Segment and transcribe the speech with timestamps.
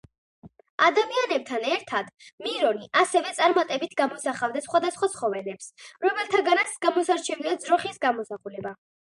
[0.85, 2.09] ადამიანებთან ერთად,
[2.45, 5.69] მირონი, ასევე წარმატებით გამოსახავდა სხვადასხვა ცხოველებს,
[6.07, 8.75] რომელთაგანაც გამოსარჩევია „ძროხის“ გამოსახულება.